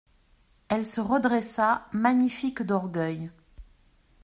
Elle 0.67 0.83
se 0.83 0.99
redressa 0.99 1.87
magnifique 1.93 2.63
d'orgueil. 2.63 3.29